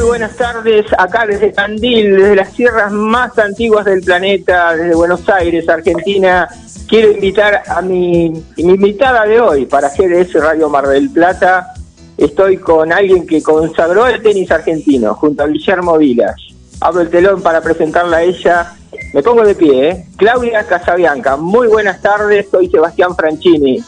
[0.00, 5.28] Muy buenas tardes, acá desde Candil, desde las tierras más antiguas del planeta, desde Buenos
[5.28, 6.48] Aires, Argentina.
[6.88, 11.74] Quiero invitar a mi, invitada de hoy para GDS Radio Mar del Plata.
[12.16, 16.34] Estoy con alguien que consagró el tenis argentino, junto a Guillermo Vilas.
[16.80, 18.72] Abro el telón para presentarla a ella.
[19.12, 20.06] Me pongo de pie, ¿eh?
[20.16, 21.36] Claudia Casabianca.
[21.36, 23.84] Muy buenas tardes, soy Sebastián Franchini.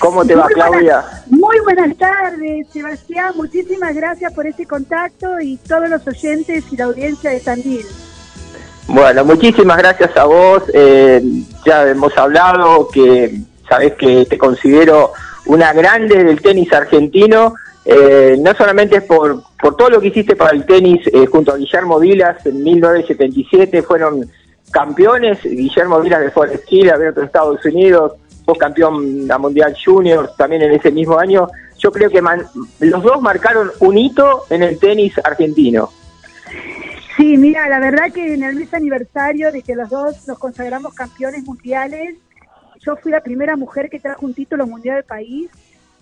[0.00, 1.04] ¿Cómo te va, Claudia?
[1.26, 3.34] muy buenas tardes, Sebastián.
[3.36, 7.84] Muchísimas gracias por este contacto y todos los oyentes y la audiencia de Tandil.
[8.88, 10.62] Bueno, muchísimas gracias a vos.
[10.72, 11.22] Eh,
[11.66, 15.12] ya hemos hablado que sabes que te considero
[15.44, 17.54] una grande del tenis argentino.
[17.84, 21.56] Eh, no solamente por, por todo lo que hiciste para el tenis eh, junto a
[21.56, 24.30] Guillermo Vilas en 1977, fueron
[24.70, 28.12] campeones, Guillermo Vilas de Forest Hill, de Estados Unidos,
[28.54, 31.48] campeón la Mundial Junior también en ese mismo año.
[31.78, 32.22] Yo creo que
[32.80, 35.90] los dos marcaron un hito en el tenis argentino.
[37.16, 40.94] Sí, mira, la verdad que en el mes aniversario de que los dos nos consagramos
[40.94, 42.16] campeones mundiales,
[42.80, 45.50] yo fui la primera mujer que trajo un título mundial del país.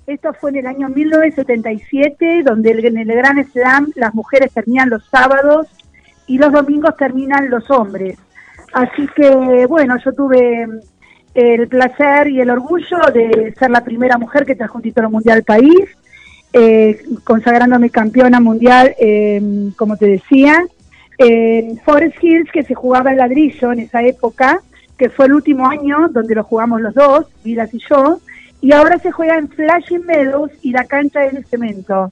[0.07, 5.05] Esto fue en el año 1977, donde en el Gran Slam las mujeres terminan los
[5.07, 5.67] sábados
[6.27, 8.17] y los domingos terminan los hombres.
[8.73, 10.67] Así que, bueno, yo tuve
[11.35, 15.39] el placer y el orgullo de ser la primera mujer que trajo un título mundial
[15.39, 15.89] al país,
[16.53, 20.65] eh, consagrándome campeona mundial, eh, como te decía,
[21.19, 24.61] en Forest Hills, que se jugaba el ladrillo en esa época,
[24.97, 28.21] que fue el último año donde lo jugamos los dos, Vilas y yo,
[28.61, 32.11] y ahora se juega en Flashing Meadows y la cancha es de cemento.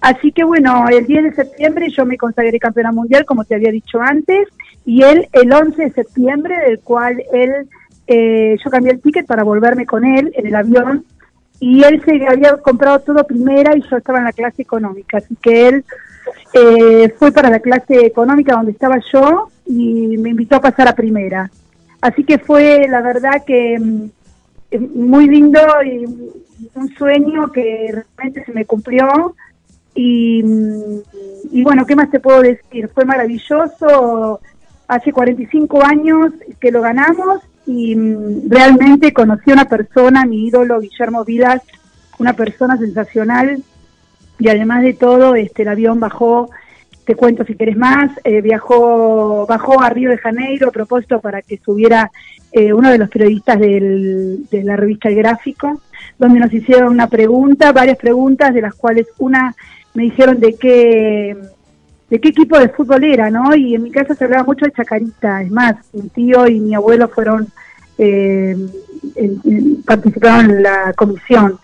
[0.00, 3.70] Así que bueno, el 10 de septiembre yo me consagré campeona mundial, como te había
[3.72, 4.48] dicho antes,
[4.84, 7.68] y él el 11 de septiembre, del cual él
[8.06, 11.04] eh, yo cambié el ticket para volverme con él en el avión
[11.58, 15.34] y él se había comprado todo primera y yo estaba en la clase económica, así
[15.40, 15.84] que él
[16.52, 20.94] eh, fue para la clase económica donde estaba yo y me invitó a pasar a
[20.94, 21.50] primera.
[22.00, 24.10] Así que fue la verdad que mm,
[24.94, 26.04] muy lindo y
[26.74, 29.34] un sueño que realmente se me cumplió
[29.94, 30.98] y, mm,
[31.52, 32.88] y bueno, ¿qué más te puedo decir?
[32.94, 34.40] Fue maravilloso,
[34.86, 40.80] hace 45 años que lo ganamos y mm, realmente conocí a una persona, mi ídolo
[40.80, 41.62] Guillermo Vilas,
[42.18, 43.62] una persona sensacional.
[44.38, 46.50] Y además de todo este el avión bajó,
[47.04, 51.40] te cuento si quieres más, eh, viajó bajó a Río de Janeiro a propósito para
[51.40, 52.10] que subiera
[52.52, 55.80] eh, uno de los periodistas de la revista El Gráfico,
[56.18, 59.54] donde nos hicieron una pregunta, varias preguntas, de las cuales una
[59.94, 61.36] me dijeron de qué
[62.10, 63.54] de qué equipo de fútbol era, ¿no?
[63.54, 66.74] Y en mi casa se hablaba mucho de Chacarita, es más, mi tío y mi
[66.74, 67.48] abuelo fueron,
[67.98, 68.56] eh,
[69.84, 71.58] participaron en la comisión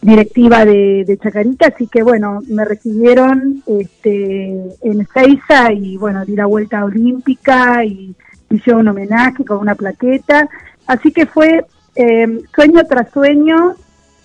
[0.00, 4.50] directiva de, Chacarita, así que bueno, me recibieron este,
[4.82, 8.14] en Ezeiza y bueno, di la vuelta olímpica y
[8.48, 10.48] hicieron un homenaje con una plaqueta,
[10.86, 13.74] así que fue eh, sueño tras sueño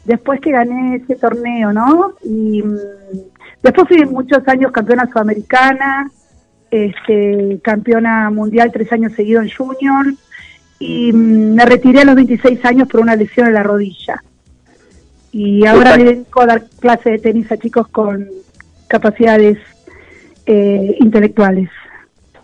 [0.06, 2.14] después que gané ese torneo, ¿no?
[2.24, 2.78] Y mm,
[3.66, 6.12] Después fui muchos años campeona sudamericana,
[6.70, 10.06] este, campeona mundial tres años seguidos en junior
[10.78, 14.22] y mm, me retiré a los 26 años por una lesión en la rodilla.
[15.32, 18.28] Y ahora me dedico a dar clases de tenis a chicos con
[18.88, 19.58] capacidades
[20.46, 21.72] eh, intelectuales.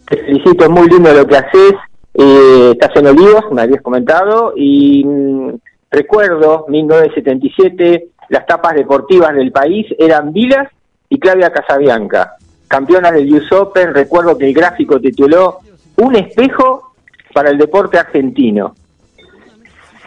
[0.09, 1.73] Te felicito, es muy lindo lo que haces.
[2.15, 5.51] Eh, estás en Olivos, me habías comentado, y mm,
[5.91, 10.67] recuerdo 1977, las tapas deportivas del país eran Vilas
[11.11, 12.37] y Claudia Casabianca,
[12.69, 13.93] campeona del US Open.
[13.93, 15.59] Recuerdo que el gráfico tituló
[15.97, 16.93] Un espejo
[17.33, 18.73] para el deporte argentino.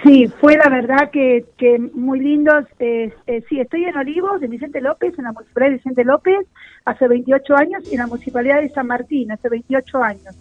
[0.03, 2.65] Sí, fue la verdad que, que muy lindos.
[2.79, 3.13] Eh,
[3.51, 6.47] sí, estoy en Olivos, de Vicente López, en la municipalidad de Vicente López,
[6.87, 10.35] hace 28 años, y en la municipalidad de San Martín, hace 28 años.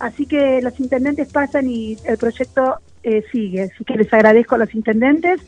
[0.00, 3.62] Así que los intendentes pasan y el proyecto eh, sigue.
[3.62, 5.40] Así que les agradezco a los intendentes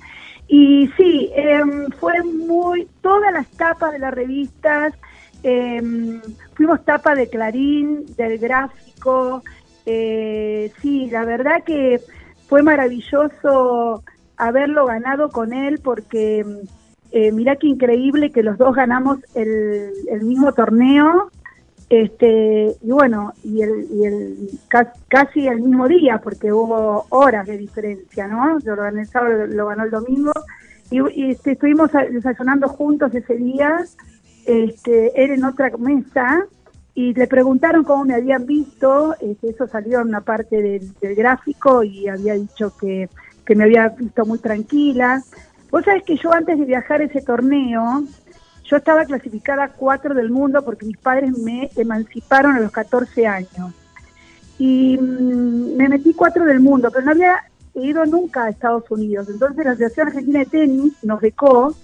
[0.49, 4.95] y sí, em, fue muy, todas las tapas de las revistas,
[5.43, 6.21] em,
[6.55, 9.43] fuimos tapa de Clarín, del gráfico,
[9.87, 12.01] eh, sí, la verdad que
[12.49, 14.05] fue maravilloso
[14.37, 16.45] haberlo ganado con él porque
[17.13, 19.93] eh, mirá qué increíble que los dos ganamos el,
[20.23, 21.31] mismo torneo
[22.01, 24.51] este y bueno y el, y el
[25.09, 29.67] casi el mismo día porque hubo horas de diferencia no yo lo gané el lo
[29.67, 30.33] ganó el domingo
[30.91, 33.79] y, este, estuvimos desayunando juntos ese día
[34.47, 36.47] este él en otra mesa
[36.95, 41.83] y le preguntaron cómo me habían visto, este, eso salió en una parte del, gráfico
[41.83, 43.09] y había dicho que,
[43.55, 45.23] me había visto muy tranquila.
[45.71, 48.03] Vos sabés que yo antes de viajar a ese torneo,
[48.65, 53.75] yo estaba clasificada cuatro del mundo porque mis padres me emanciparon a los 14 años.
[54.59, 57.45] Y mm, me metí cuatro del mundo, pero no había
[57.75, 59.29] ido nunca a Estados Unidos.
[59.29, 61.75] Entonces la Asociación Argentina de Tenis nos becó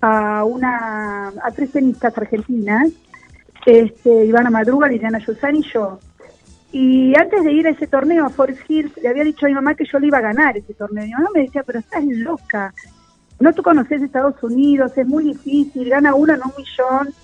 [0.00, 2.92] a, una, a tres tenistas argentinas
[3.66, 5.98] este, Ivana Madruga, Liliana Yusani y yo.
[6.72, 9.54] Y antes de ir a ese torneo a Forest Hills, le había dicho a mi
[9.54, 11.04] mamá que yo le iba a ganar ese torneo.
[11.04, 12.72] Mi mamá me decía, pero estás loca.
[13.38, 17.14] No tú conoces Estados Unidos, es muy difícil, gana uno, no un millón.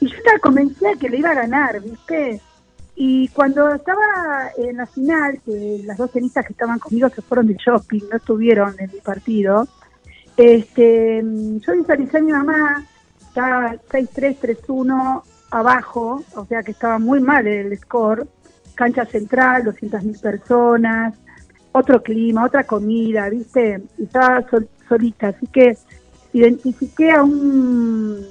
[0.00, 2.40] Y yo estaba convencida de que le iba a ganar, ¿viste?
[2.94, 7.46] Y cuando estaba en la final, que las dos tenistas que estaban conmigo se fueron
[7.46, 9.66] de shopping, no estuvieron en mi partido,
[10.36, 12.84] este, yo visualicé a mi mamá,
[13.20, 18.26] estaba 6-3, 3-1, abajo, o sea que estaba muy mal el score,
[18.74, 21.14] cancha central, 200.000 personas,
[21.72, 23.82] otro clima, otra comida, ¿viste?
[23.98, 24.44] Estaba
[24.88, 25.76] solita, así que
[26.32, 28.24] identifiqué a un,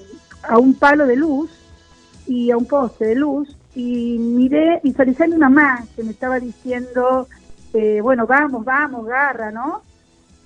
[0.43, 1.51] a un palo de luz
[2.27, 6.39] y a un poste de luz y miré, visualicé a mi mamá que me estaba
[6.39, 7.27] diciendo,
[7.73, 9.81] eh, bueno, vamos, vamos, garra, ¿no?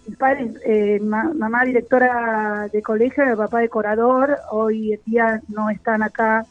[0.07, 6.03] Mis padres, eh, mamá directora de colegio, mi papá decorador, hoy en día no están
[6.03, 6.45] acá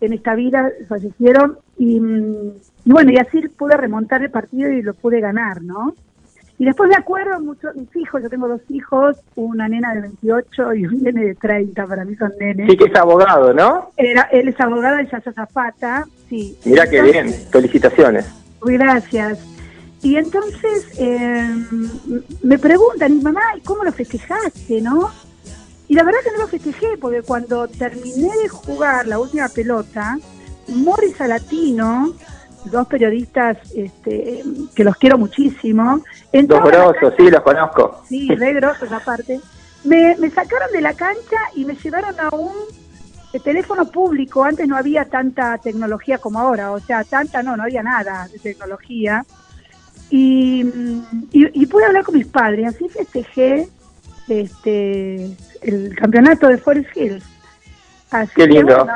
[0.00, 2.00] en esta vida fallecieron y,
[2.84, 5.94] bueno, y así pude remontar el partido y lo pude ganar, ¿no?
[6.56, 10.74] Y después me acuerdo mucho, mis hijos, yo tengo dos hijos, una nena de 28
[10.74, 12.70] y un nene de 30, para mí son nenes.
[12.70, 13.90] Sí, que es abogado, ¿no?
[13.96, 16.56] Era, él es abogado de Yaya Zapata, sí.
[16.64, 18.26] Mira qué bien, felicitaciones.
[18.62, 19.38] Gracias.
[20.02, 21.48] Y entonces eh,
[22.42, 25.10] me preguntan, mamá, ¿y cómo lo festejaste, no?
[25.88, 30.18] Y la verdad que no lo festejé, porque cuando terminé de jugar la última pelota,
[30.68, 32.14] Morris Alatino,
[32.64, 34.42] dos periodistas este,
[34.74, 36.02] que los quiero muchísimo.
[36.32, 38.02] Dos grosos, sí, los conozco.
[38.08, 39.40] Sí, re grosos aparte.
[39.84, 42.52] Me, me sacaron de la cancha y me llevaron a un
[43.32, 44.44] eh, teléfono público.
[44.44, 48.38] Antes no había tanta tecnología como ahora, o sea, tanta no, no había nada de
[48.38, 49.24] tecnología.
[50.10, 50.62] Y,
[51.32, 53.68] y, y pude hablar con mis padres, así festejé
[54.28, 57.24] este el campeonato de Forest Hills.
[58.10, 58.86] Así Qué lindo.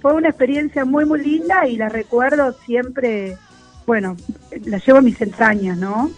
[0.00, 3.36] Fue una experiencia muy, muy linda y la recuerdo siempre,
[3.86, 4.16] bueno,
[4.64, 6.10] la llevo a mis entrañas, ¿no?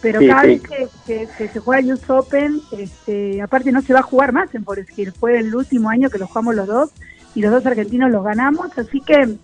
[0.00, 0.62] Pero cada vez
[1.06, 4.64] que, se juega el US Open, este, aparte no se va a jugar más en
[4.64, 6.90] Forest Hills, fue el último año que lo jugamos los dos
[7.34, 9.36] y los dos argentinos los ganamos, así que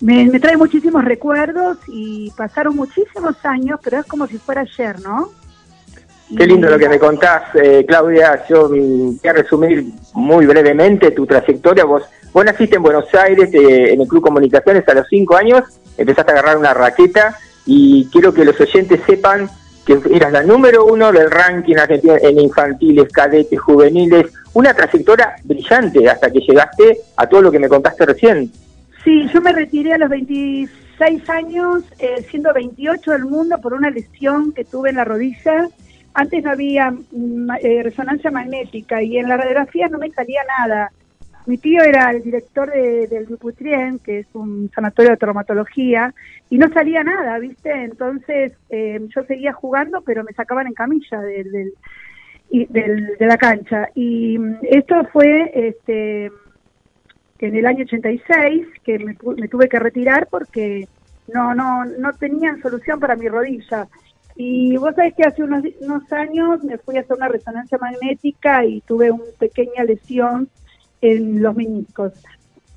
[0.00, 5.00] me, me trae muchísimos recuerdos y pasaron muchísimos años, pero es como si fuera ayer,
[5.00, 5.30] ¿no?
[6.36, 8.44] Qué lindo lo que me contás, eh, Claudia.
[8.48, 9.84] Yo mm, voy a resumir
[10.14, 11.84] muy brevemente tu trayectoria.
[11.84, 15.62] Vos, vos naciste en Buenos Aires, eh, en el Club Comunicaciones, a los cinco años,
[15.96, 17.36] empezaste a agarrar una raqueta
[17.66, 19.48] y quiero que los oyentes sepan
[19.86, 24.26] que eras la número uno del ranking argentino en infantiles, cadetes, juveniles.
[24.54, 28.50] Una trayectoria brillante hasta que llegaste a todo lo que me contaste recién.
[29.02, 33.90] Sí, yo me retiré a los 26 años, eh, siendo 28 del mundo por una
[33.90, 35.68] lesión que tuve en la rodilla
[36.14, 40.92] antes no había mm, eh, resonancia magnética y en la radiografía no me salía nada.
[41.46, 46.14] Mi tío era el director del Duputrien, que es un sanatorio de traumatología,
[46.48, 47.70] y no salía nada, ¿viste?
[47.84, 51.74] Entonces eh, yo seguía jugando, pero me sacaban en camilla del,
[52.50, 53.88] de la cancha.
[53.94, 56.30] Y mm, esto fue este,
[57.38, 60.86] en el año 86, que me, me tuve que retirar porque
[61.32, 63.88] no, no, no tenían solución para mi rodilla.
[64.36, 65.62] Y vos sabés que hace unos,
[66.12, 70.48] años me fui a hacer una resonancia magnética y tuve una pequeña lesión
[71.02, 72.12] en los meniscos.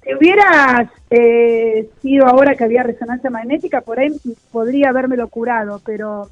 [0.03, 4.11] Si hubieras eh, sido ahora que había resonancia magnética, por ahí
[4.51, 6.29] podría habérmelo curado, pero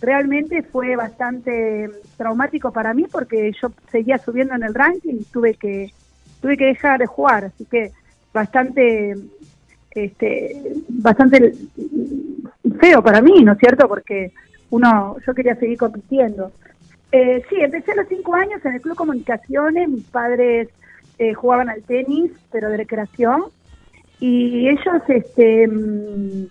[0.00, 5.54] realmente fue bastante traumático para mí porque yo seguía subiendo en el ranking y tuve
[5.54, 5.92] que
[6.40, 7.92] tuve que dejar de jugar, así que
[8.32, 9.14] bastante
[9.92, 11.54] este bastante
[12.80, 13.86] feo para mí, ¿no es cierto?
[13.86, 14.32] Porque
[14.70, 16.50] uno, yo quería seguir compitiendo.
[17.12, 20.68] Eh, sí, empecé a los cinco años en el Club Comunicaciones, mis padres
[21.22, 23.44] eh, jugaban al tenis, pero de recreación,
[24.18, 26.46] y ellos este, mm,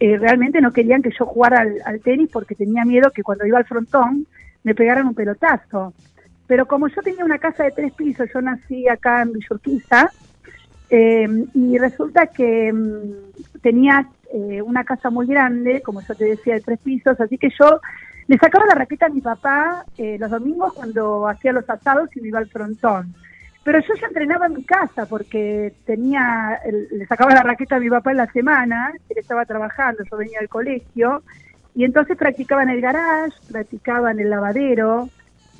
[0.00, 3.58] eh, realmente no querían que yo jugara al, tenis porque tenía miedo que cuando iba
[3.58, 4.26] al frontón
[4.64, 5.92] me pegaran un pelotazo.
[6.46, 10.10] Pero como yo tenía una casa de tres pisos, yo nací acá en Villurquiza,
[10.88, 16.54] eh, y resulta que mm, tenía eh, una casa muy grande, como yo te decía,
[16.54, 17.80] de tres pisos, así que yo
[18.28, 22.20] le sacaba la raqueta a mi papá eh, los domingos cuando hacía los asados y
[22.22, 23.14] me iba al frontón.
[23.64, 26.58] Pero yo ya entrenaba en mi casa porque tenía,
[26.90, 30.40] le sacaba la raqueta a mi papá en la semana, él estaba trabajando, yo venía
[30.40, 31.22] al colegio,
[31.74, 35.08] y entonces practicaba en el garage, practicaba en el lavadero,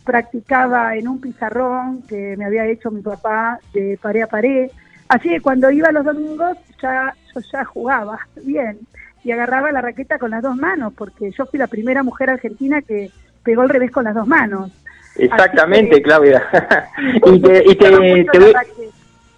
[0.04, 4.70] practicaba en un pizarrón que me había hecho mi papá de pared a pared.
[5.08, 8.78] Así que cuando iba los domingos ya yo ya jugaba bien
[9.24, 12.82] y agarraba la raqueta con las dos manos, porque yo fui la primera mujer argentina
[12.82, 13.10] que
[13.44, 14.70] pegó el revés con las dos manos.
[15.16, 16.42] Exactamente, Claudia.
[17.26, 18.52] y te, y te,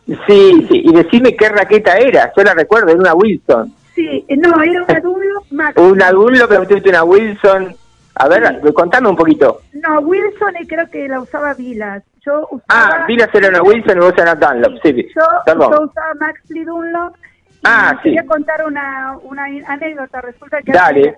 [0.07, 3.73] Sí, sí, y decime qué raqueta era, yo la recuerdo, era una Wilson.
[3.95, 5.77] Sí, eh, no, era una Dunlop Max.
[5.81, 7.75] una Dunlop, pero tuviste una Wilson.
[8.17, 9.63] A ver, contame un poquito.
[9.73, 12.03] No, Wilson y creo que la usaba Vilas.
[12.25, 15.09] Yo usaba, ah, Vilas era una Wilson y vos eras Dunlop, sí.
[15.17, 17.17] Yo, yo usaba Maxley Dunlop
[17.65, 18.11] Ah, sí.
[18.11, 20.21] Quería contar una, una anécdota.
[20.21, 21.17] Resulta que dale,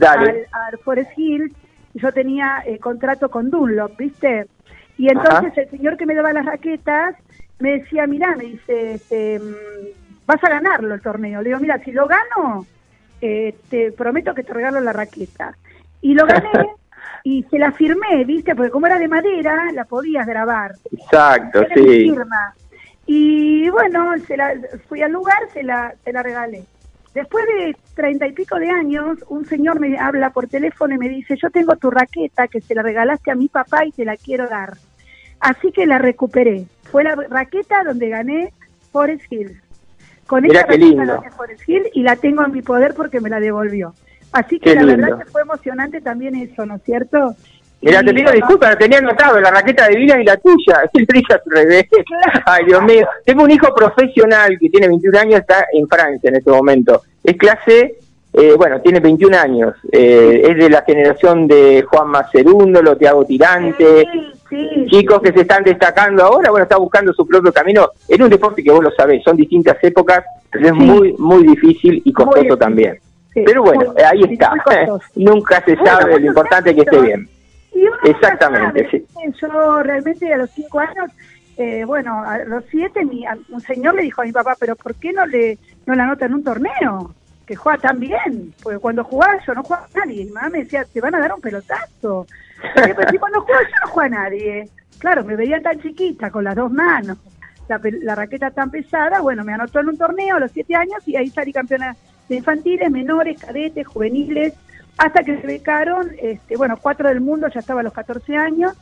[0.00, 1.52] al, al, Forest Hills
[1.94, 4.46] yo tenía eh, contrato con Dunlop, ¿viste?
[4.98, 7.16] Y entonces el señor que me daba las raquetas
[7.58, 11.40] me decía, mira, me dice, este, mm, vas a ganarlo el torneo.
[11.40, 12.66] Le digo, mira, si lo gano,
[13.20, 15.56] eh, te prometo que te regalo la raqueta.
[16.00, 16.50] Y lo gané
[17.24, 18.54] y se la firmé, ¿viste?
[18.54, 20.72] Porque como era de madera, la podías grabar.
[20.92, 22.12] Exacto, sí.
[23.06, 24.54] Y bueno, se la,
[24.88, 26.64] fui al lugar, se la, se la regalé.
[27.14, 31.08] Después de treinta y pico de años, un señor me habla por teléfono y me
[31.08, 34.16] dice, yo tengo tu raqueta que se la regalaste a mi papá y te la
[34.16, 34.74] quiero dar.
[35.38, 36.66] Así que la recuperé.
[36.90, 38.52] Fue la raqueta donde gané
[38.90, 39.56] Forest Hills.
[40.26, 43.38] Con esa raqueta gané Forest Hills y la tengo en mi poder porque me la
[43.38, 43.94] devolvió.
[44.32, 47.36] Así que la verdad que fue emocionante también eso, ¿no es cierto?
[47.84, 50.82] Mira, te pido disculpas, tenía anotado la raqueta de vida y la tuya.
[50.94, 51.86] Siempre al revés.
[52.46, 53.06] Ay, Dios mío.
[53.26, 57.02] Tengo un hijo profesional que tiene 21 años, está en Francia en este momento.
[57.22, 57.96] Es clase,
[58.32, 59.74] eh, bueno, tiene 21 años.
[59.92, 64.06] Eh, es de la generación de Juan Macerúndolo, Tiago Tirante.
[64.86, 68.62] Chicos que se están destacando ahora, bueno, está buscando su propio camino en un deporte
[68.62, 72.96] que vos lo sabés, son distintas épocas, pero es muy, muy difícil y costoso también.
[73.34, 74.52] pero bueno, ahí está.
[75.16, 77.28] Nunca se sabe, lo importante es que esté bien.
[78.04, 79.04] Exactamente, sí.
[79.40, 81.10] Yo realmente a los cinco años,
[81.56, 84.94] eh, bueno, a los siete, mi, un señor le dijo a mi papá, pero ¿por
[84.94, 87.14] qué no le no la nota en un torneo?
[87.46, 90.24] Que juega tan bien, porque cuando jugaba yo no jugaba a nadie.
[90.24, 92.26] Mi mamá me decía, te van a dar un pelotazo.
[92.74, 94.68] Pero cuando juega yo no juega a nadie.
[94.98, 97.18] Claro, me veía tan chiquita, con las dos manos,
[97.68, 101.06] la, la raqueta tan pesada, bueno, me anotó en un torneo a los siete años
[101.06, 101.94] y ahí salí campeona
[102.28, 104.54] de infantiles, menores, cadetes, juveniles,
[104.96, 108.72] hasta que se becaron, este, bueno, cuatro del mundo, ya estaba a los 14 años,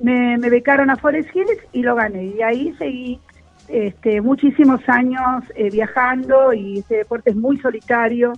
[0.00, 2.26] me, becaron a Forest Hills y lo gané.
[2.26, 3.20] Y ahí seguí
[3.68, 8.32] este, muchísimos años eh, viajando y este deporte es muy solitario,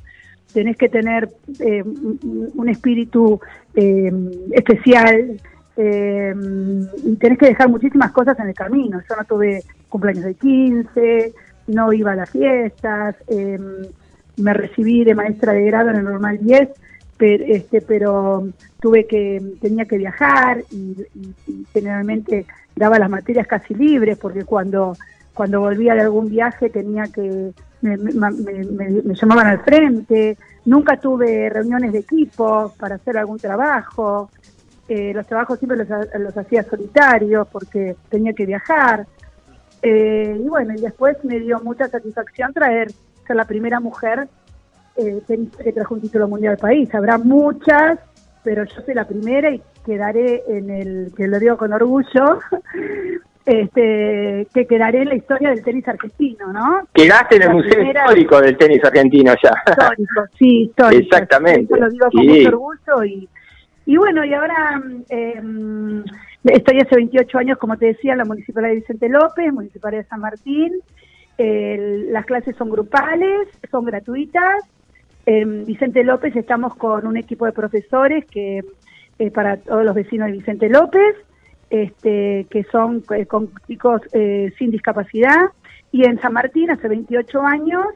[0.53, 1.29] tenés que tener
[1.59, 3.41] eh, un espíritu
[3.75, 4.13] eh,
[4.53, 5.41] especial
[5.79, 9.03] y tenés que dejar muchísimas cosas en el camino.
[9.07, 11.35] Yo no tuve cumpleaños de 15,
[11.67, 13.15] no iba a las fiestas,
[14.39, 16.71] me recibí de maestra de grado en el normal 10
[17.17, 18.49] pero, este, pero
[18.81, 20.97] tuve que, tenía que viajar y,
[21.73, 24.97] generalmente daba las materias casi libres porque cuando,
[25.35, 32.01] cuando volvía de algún viaje tenía que, me, llamaban al frente, nunca tuve reuniones de
[32.01, 34.31] equipo para hacer algún trabajo,
[34.89, 39.07] eh, los trabajos siempre los, hacía solitarios porque tenía que viajar.
[39.83, 42.93] Eh, y bueno, y después me dio mucha satisfacción traer,
[43.27, 44.29] ser la primera mujer
[44.97, 45.23] eh,
[45.63, 46.95] que trajo un título mundial al país.
[46.95, 47.99] Habrá muchas,
[48.43, 52.41] pero yo soy la primera y quedaré en el, que lo digo con orgullo,
[53.45, 56.89] este, que quedaré en la historia del tenis argentino, ¿no?
[56.95, 59.51] Quedaste en el Museo Histórico del Tenis Argentino ya.
[59.67, 61.03] Histórico, sí, histórico.
[61.03, 61.79] Exactamente.
[61.79, 63.29] lo digo con mucho orgullo y,
[63.87, 65.43] y bueno, y ahora eh,
[66.45, 70.09] estoy hace 28 años, como te decía, en la Municipalidad de Vicente López, Municipalidad de
[70.09, 70.73] San Martín.
[71.37, 74.65] las clases son grupales, son gratuitas
[75.27, 78.65] en Vicente López estamos con un equipo de profesores que
[79.19, 81.17] eh, para todos los vecinos de Vicente López,
[81.69, 85.51] este, que son eh, con chicos eh, sin discapacidad.
[85.91, 87.87] Y en San Martín, hace 28 años,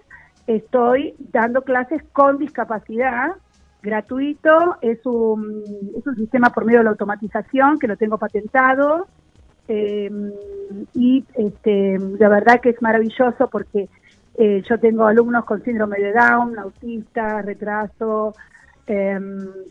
[0.49, 3.37] estoy dando clases con discapacidad,
[3.81, 4.77] gratuito.
[4.81, 5.63] Es un,
[5.97, 9.07] es un sistema por medio de la automatización que lo tengo patentado.
[9.69, 13.89] y este, la verdad que es maravilloso porque
[14.43, 18.33] Eh, yo tengo alumnos con síndrome de Down, autista, retraso,
[18.87, 19.21] eh,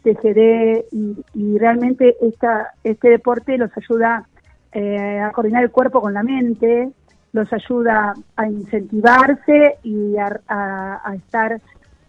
[0.03, 0.85] TGD,
[1.33, 4.27] y, realmente esta, este deporte los ayuda
[4.71, 6.91] eh, a coordinar el cuerpo con la mente,
[7.33, 11.59] los ayuda a incentivarse y a, estar,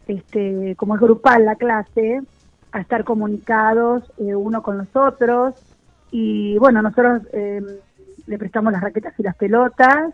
[0.06, 2.20] este, como es grupal la clase,
[2.72, 5.54] a estar comunicados eh, uno con los otros.
[6.10, 7.62] Y bueno, nosotros eh,
[8.26, 10.12] le prestamos las raquetas y las pelotas,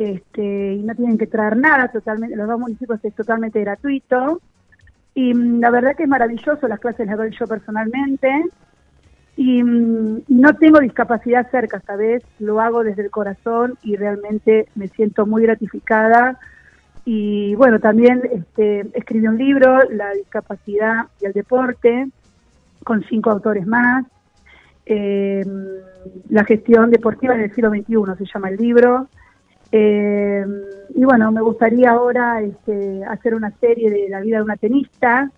[0.00, 4.40] este, y no tienen que traer nada, totalmente, los dos municipios es totalmente gratuito.
[5.14, 8.46] Y mm, la verdad que es maravilloso, las clases las doy yo personalmente.
[9.36, 12.22] Y, mm, no tengo discapacidad cerca, ¿sabes?
[12.38, 16.38] Lo hago desde el corazón y realmente me siento muy gratificada.
[17.04, 22.08] Y bueno, también este, escribí un libro, La discapacidad y el deporte,
[22.84, 24.06] con cinco autores más.
[24.86, 25.44] Eh,
[26.30, 29.08] la gestión deportiva en el siglo XXI se llama el libro.
[29.72, 30.44] Eh,
[30.94, 35.30] y bueno, me gustaría ahora este, hacer una serie de la vida de una tenista,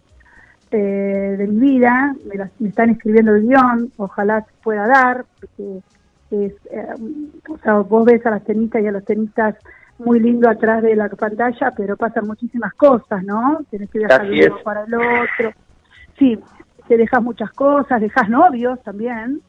[0.71, 2.15] eh, de mi vida,
[2.59, 5.83] me, están escribiendo el guion, ojalá se pueda dar, porque
[6.31, 6.95] es, eh,
[7.49, 9.57] o sea, vos ves a las tenistas y a los tenistas
[9.99, 13.61] muy lindo atrás de la pantalla, pero pasan muchísimas cosas, ¿no?
[13.69, 15.53] Tienes que viajar de uno para el otro.
[16.19, 16.39] Sí,
[16.89, 19.41] te dejas muchas cosas, dejas novios también.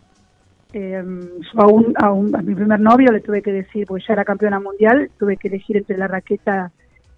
[0.73, 5.11] Eh, a, a, mi primer novio le tuve que decir, porque ya era campeona mundial,
[5.19, 6.71] tuve que elegir entre la raqueta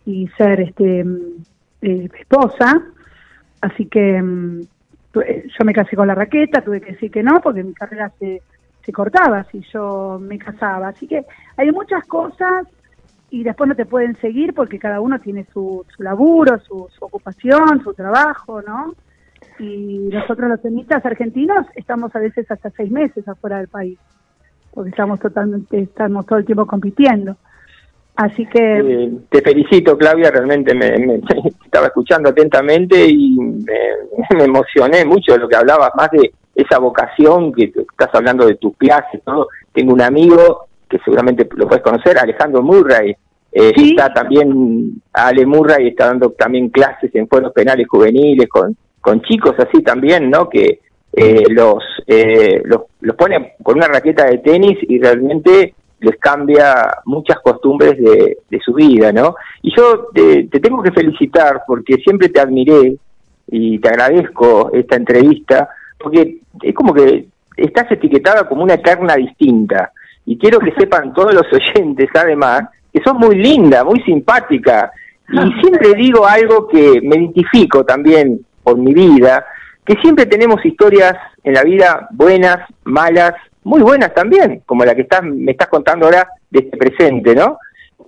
[0.06, 1.06] y ser este
[1.82, 2.84] eh, esposa.
[3.62, 4.62] Así que mm,
[5.14, 8.42] yo me casé con la raqueta, tuve que decir que no, porque mi carrera se,
[8.84, 10.90] se cortaba si yo me casaba.
[10.90, 11.26] Así que
[11.58, 12.68] hay muchas cosas
[13.30, 17.82] y después no te pueden seguir porque cada uno tiene su, su laburo, su, ocupación,
[17.84, 18.94] su trabajo, ¿no?
[19.60, 23.98] Y nosotros los tenistas argentinos estamos a veces hasta seis meses afuera del país,
[24.74, 27.36] porque estamos totalmente, estamos todo el tiempo compitiendo.
[28.16, 28.80] Así que...
[28.80, 31.22] Eh, te felicito, Claudia, realmente me,
[31.66, 37.52] estaba escuchando atentamente y me, emocioné mucho de lo que hablabas, más de esa vocación
[37.52, 39.50] que estás hablando de tus clases, todo.
[39.74, 43.16] Tengo un amigo que seguramente lo puedes conocer, Alejandro Murray,
[43.58, 49.22] eh, está también, Ale Murray está dando también clases en fueros penales juveniles con, con
[49.22, 50.50] chicos así también, ¿no?
[50.50, 50.80] Que
[51.14, 51.84] eh, los,
[52.64, 58.60] los, los pone con una raqueta de tenis y realmente les cambia muchas costumbres de,
[58.64, 59.36] su vida, ¿no?
[59.62, 62.98] Y yo te, tengo que felicitar porque siempre te admiré
[63.48, 69.92] y te agradezco esta entrevista, porque es como que estás etiquetada como una eterna distinta.
[70.26, 74.92] Y quiero que sepan todos los oyentes, además, que sos muy linda, muy simpática.
[75.30, 79.46] Y siempre digo algo que me identifico también por mi vida,
[79.86, 85.04] que siempre tenemos historias en la vida buenas, malas, muy buenas también, como la que
[85.04, 87.60] estás, me estás contando ahora de este presente, ¿no?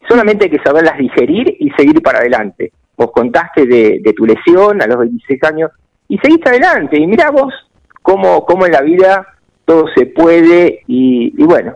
[0.10, 2.72] Solamente hay que saberlas digerir y seguir para adelante.
[2.96, 5.72] Vos contaste de, tu lesión a los 26 años
[6.08, 7.00] y seguiste adelante.
[7.00, 7.54] Y mira vos
[8.02, 9.28] cómo, cómo en la vida
[9.66, 11.76] todo se puede y, bueno.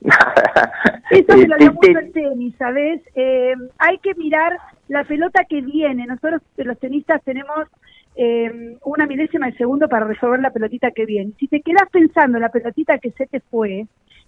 [1.10, 3.00] Eso me lo dio mucho el tenis, ¿sabes?
[3.14, 4.56] Eh, hay que mirar
[4.88, 6.06] la pelota que viene.
[6.06, 7.66] Nosotros los tenistas tenemos
[8.16, 11.32] eh, una milésima de segundo para resolver la pelotita que viene.
[11.38, 13.86] Si te quedas pensando en la pelotita que se te fue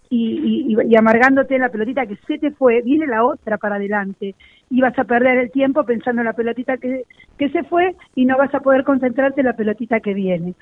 [0.09, 4.35] y, y, amargándote en la pelotita que se te fue, viene la otra para adelante
[4.71, 7.05] y vas a perder el tiempo pensando en la pelotita que,
[7.39, 10.55] que se fue y no vas a poder concentrarte en la pelotita que viene.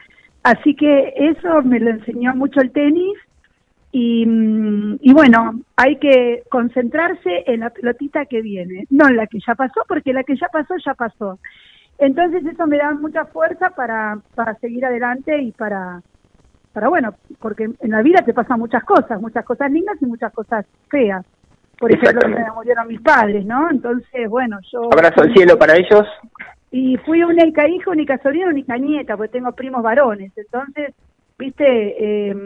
[0.43, 3.19] Así que eso me lo enseñó mucho el tenis
[3.93, 9.27] y, mm, y, bueno, hay que concentrarse en la pelotita que viene, no en la
[9.27, 11.39] que ya pasó, porque la que ya pasó, ya pasó.
[12.01, 16.01] Entonces eso me da mucha fuerza para, para seguir adelante y para,
[16.73, 20.33] para, bueno, porque en la vida te pasan muchas cosas, muchas cosas lindas y muchas
[20.33, 21.25] cosas feas.
[21.79, 23.71] Por ejemplo, me murieron mis padres, ¿no?
[23.71, 24.85] Entonces, bueno, yo...
[24.93, 26.07] Abrazo al cielo para ellos.
[26.71, 30.33] Y fui única hija, única sobrina, única nieta, porque tengo primos varones.
[30.37, 30.95] Entonces,
[31.39, 32.37] viste, eh,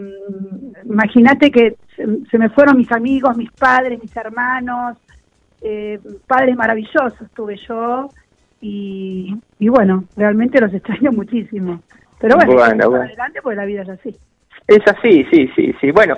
[0.84, 4.98] imagínate que se, me fueron mis amigos, mis padres, mis hermanos,
[5.60, 8.08] eh, padres maravillosos tuve yo,
[8.64, 11.83] y, y bueno, realmente los extraño muchísimo.
[12.18, 14.16] Pero bueno, bueno, adelante porque la vida es así.
[14.66, 15.90] Es así, sí, sí, sí.
[15.90, 16.16] Bueno,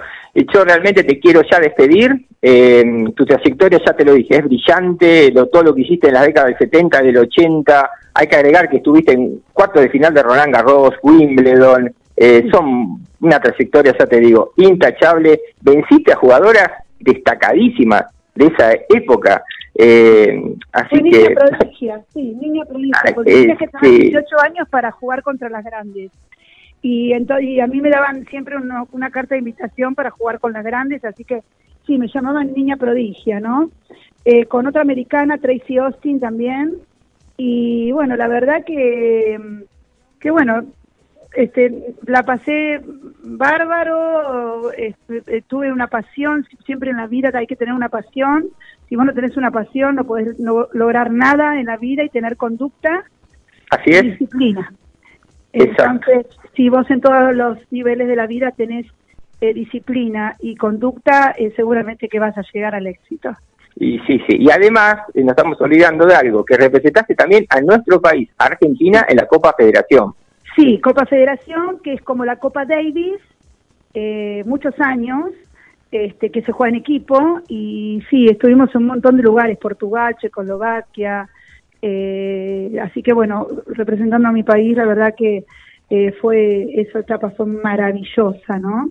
[0.55, 2.27] yo realmente te quiero ya despedir.
[2.41, 2.85] Eh,
[3.17, 5.33] tu trayectoria, ya te lo dije, es brillante.
[5.33, 7.91] Lo, todo lo que hiciste en la década del 70, del 80.
[8.15, 11.93] Hay que agregar que estuviste en cuarto de final de Roland Garros, Wimbledon.
[12.17, 15.41] Eh, son una trayectoria, ya te digo, intachable.
[15.63, 18.05] Venciste a jugadoras destacadísimas
[18.37, 19.43] de esa época.
[19.79, 24.69] Eh, así niña que, prodigia, sí, niña prodigia, ah, porque tenía que tener 18 años
[24.69, 26.11] para jugar contra las grandes.
[26.83, 28.57] Y, entonces, a mí me daban siempre
[28.93, 31.43] una carta de invitación para jugar con las grandes, así que
[31.87, 33.71] sí, me llamaban niña prodigia, ¿no?
[34.25, 36.75] Eh, con otra americana, Tracy Austin también.
[37.37, 39.39] Y bueno, la verdad que,
[40.19, 40.65] que bueno,
[41.37, 42.81] este, la pasé
[43.22, 48.46] bárbaro, este, tuve una pasión, siempre en la vida hay que tener una pasión.
[48.88, 52.37] Si vos no tenés una pasión, no podés lograr nada en la vida y tener
[52.37, 53.05] conducta
[53.70, 54.05] Así es.
[54.05, 54.72] y disciplina.
[55.53, 58.87] Entonces, si vos en todos los niveles de la vida tenés
[59.40, 63.31] eh, disciplina y conducta, eh, seguramente que vas a llegar al éxito.
[63.75, 64.37] Y sí, sí.
[64.38, 69.05] Y además, eh, nos estamos olvidando de algo, que representaste también a nuestro país, Argentina,
[69.09, 70.14] en la Copa Federación.
[70.57, 73.21] Sí, Copa Federación, que es como la Copa Davis,
[74.45, 75.31] muchos años,
[75.90, 80.16] este, que se juega en equipo, y sí, estuvimos en un montón de lugares, Portugal,
[80.21, 81.29] Checoslovaquia,
[82.83, 85.45] así que bueno, representando a mi país, la verdad que
[86.21, 88.90] fue, esa etapa fue maravillosa, ¿no?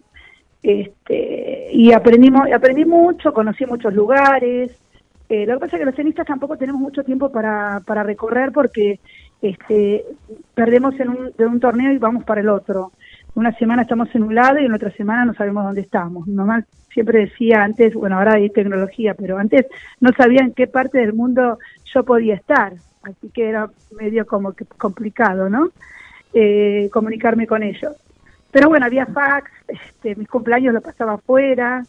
[0.66, 4.72] Este, y aprendimos, aprendí mucho, conocí muchos lugares.
[5.30, 8.52] Eh, lo que pasa es que los tenistas tampoco tenemos mucho tiempo para, para recorrer
[8.52, 9.00] porque
[9.42, 10.06] este,
[10.54, 12.92] perdemos en un, de un torneo y vamos para el otro.
[13.36, 16.28] Una semana estamos en un lado y en otra semana no sabemos dónde estamos.
[16.28, 19.66] Normal siempre decía antes, bueno, ahora hay tecnología, pero antes
[20.00, 21.60] no sabía en qué parte del mundo
[21.94, 23.70] yo podía estar, así que era
[24.00, 25.70] medio como que complicado, ¿no?
[26.34, 27.94] Eh, comunicarme con ellos.
[28.50, 31.84] Pero bueno, había fax, este, mis cumpleaños lo pasaba afuera,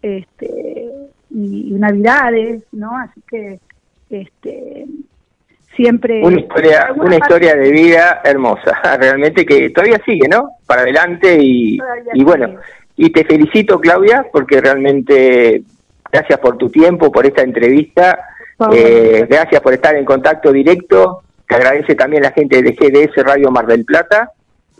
[0.00, 0.88] este,
[1.30, 2.96] y, navidades, ¿no?
[2.96, 3.58] Así que,
[4.10, 4.86] este,
[5.76, 6.22] siempre...
[6.22, 10.50] Una historia, una historia de vida hermosa, realmente que todavía sigue, ¿no?
[10.66, 11.78] Para adelante y,
[12.14, 12.56] y bueno,
[12.96, 15.62] y te felicito Claudia, porque realmente
[16.10, 18.18] gracias por tu tiempo, por esta entrevista,
[18.72, 23.50] eh, gracias por estar en contacto directo, te agradece también la gente de GDS Radio
[23.50, 24.30] Mar del Plata,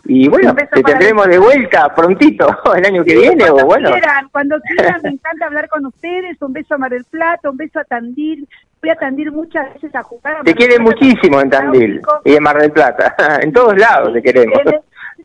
[0.07, 3.91] y bueno, te tendremos de vuelta prontito, el año que viene o bueno.
[3.91, 6.39] Quieran, cuando quieran, me encanta hablar con ustedes.
[6.41, 8.47] Un beso a Mar del Plata, un beso a Tandil.
[8.85, 10.43] Voy a Tandil muchas veces a jugar.
[10.43, 13.15] te quieren muchísimo en Tandil y en Mar del Plata.
[13.41, 14.59] en todos lados te queremos.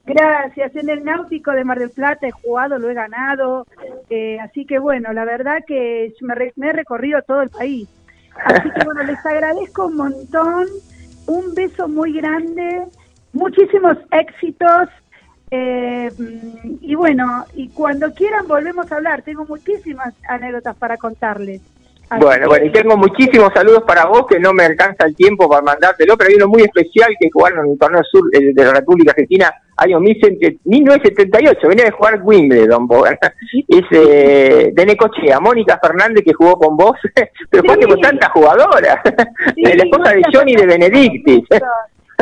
[0.07, 0.75] gracias.
[0.77, 3.66] En el Náutico de Mar del Plata he jugado, lo he ganado.
[4.09, 7.87] Eh, así que bueno, la verdad que me, me he recorrido todo el país.
[8.42, 10.66] Así que bueno, les agradezco un montón.
[11.27, 12.87] Un beso muy grande
[13.35, 14.88] muchísimos éxitos.
[15.51, 16.11] Eh,
[16.81, 19.20] y bueno, y cuando quieran volvemos a hablar.
[19.20, 21.61] Tengo muchísimas anécdotas para contarles.
[22.18, 25.62] Bueno, bueno, y tengo muchísimos saludos para vos, que no me alcanza el tiempo para
[25.62, 28.73] mandártelo, pero hay uno muy especial que jugaron en el torneo sur eh, de la
[28.73, 32.88] República Argentina, año 1978, venía de jugar Wimbledon,
[33.68, 36.96] es eh, de Necochea, Mónica Fernández que jugó con vos,
[37.51, 37.81] pero sí.
[37.87, 38.99] con tantas jugadoras,
[39.57, 41.44] la esposa de Johnny de Benedictis.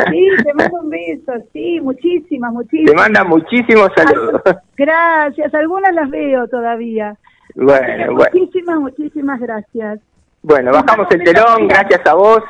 [0.07, 2.91] Sí, te mando un beso, sí, muchísimas, muchísimas.
[2.91, 4.41] Te manda muchísimos saludos.
[4.77, 7.17] Gracias, algunas las veo todavía.
[7.55, 8.31] Bueno, bueno.
[8.33, 9.99] Muchísimas, muchísimas gracias.
[10.41, 12.41] Bueno, bajamos el telón, gracias a vos.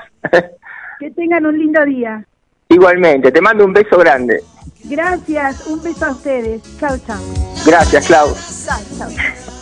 [0.99, 2.25] Que tengan un lindo día.
[2.67, 4.43] Igualmente, te mando un beso grande.
[4.83, 6.61] Gracias, un beso a ustedes.
[6.79, 7.21] Chao, chao.
[7.65, 8.27] Gracias, Clau.
[8.65, 9.09] Chao, chao.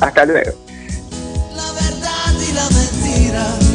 [0.01, 0.51] Hasta luego.
[1.55, 3.66] La verdad y la mentira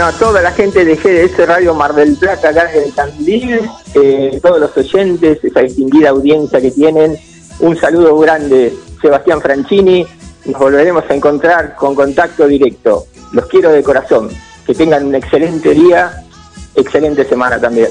[0.00, 3.60] Bueno, a toda la gente de GDS Radio Mar del Plata, acá desde Tandil,
[3.92, 7.18] eh, todos los oyentes, esa distinguida audiencia que tienen,
[7.58, 10.06] un saludo grande, Sebastián Franchini,
[10.46, 13.04] nos volveremos a encontrar con contacto directo.
[13.32, 14.30] Los quiero de corazón,
[14.66, 16.24] que tengan un excelente día,
[16.74, 17.90] excelente semana también.